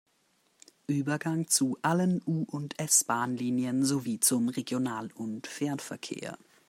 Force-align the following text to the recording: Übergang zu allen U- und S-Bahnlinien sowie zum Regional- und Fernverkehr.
Übergang 0.87 1.45
zu 1.47 1.77
allen 1.83 2.23
U- 2.25 2.47
und 2.49 2.79
S-Bahnlinien 2.79 3.85
sowie 3.85 4.19
zum 4.19 4.49
Regional- 4.49 5.11
und 5.13 5.45
Fernverkehr. 5.45 6.39